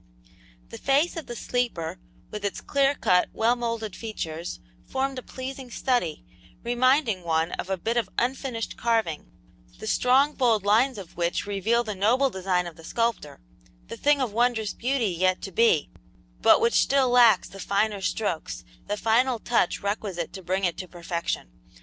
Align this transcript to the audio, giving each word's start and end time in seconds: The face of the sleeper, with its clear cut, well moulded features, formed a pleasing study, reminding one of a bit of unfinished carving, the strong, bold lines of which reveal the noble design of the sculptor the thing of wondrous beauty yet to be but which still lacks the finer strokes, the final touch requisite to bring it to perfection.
The 0.69 0.79
face 0.79 1.15
of 1.15 1.27
the 1.27 1.35
sleeper, 1.35 1.99
with 2.31 2.43
its 2.43 2.59
clear 2.59 2.95
cut, 2.95 3.29
well 3.33 3.55
moulded 3.55 3.95
features, 3.95 4.59
formed 4.87 5.19
a 5.19 5.21
pleasing 5.21 5.69
study, 5.69 6.25
reminding 6.63 7.21
one 7.21 7.51
of 7.51 7.69
a 7.69 7.77
bit 7.77 7.97
of 7.97 8.09
unfinished 8.17 8.77
carving, 8.77 9.31
the 9.77 9.85
strong, 9.85 10.33
bold 10.33 10.65
lines 10.65 10.97
of 10.97 11.17
which 11.17 11.45
reveal 11.45 11.83
the 11.83 11.93
noble 11.93 12.31
design 12.31 12.65
of 12.65 12.77
the 12.77 12.83
sculptor 12.83 13.41
the 13.89 13.95
thing 13.95 14.19
of 14.19 14.33
wondrous 14.33 14.73
beauty 14.73 15.05
yet 15.05 15.39
to 15.43 15.51
be 15.51 15.91
but 16.41 16.59
which 16.59 16.81
still 16.81 17.09
lacks 17.11 17.47
the 17.47 17.59
finer 17.59 18.01
strokes, 18.01 18.63
the 18.87 18.97
final 18.97 19.37
touch 19.37 19.81
requisite 19.83 20.33
to 20.33 20.41
bring 20.41 20.63
it 20.65 20.77
to 20.79 20.87
perfection. 20.87 21.51